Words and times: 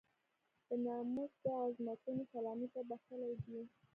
د 0.67 0.69
ناموس 0.83 1.31
د 1.43 1.45
عظمتونو 1.61 2.21
سلامي 2.31 2.67
ته 2.73 2.81
بخښلی 2.89 3.33
دی. 3.43 3.61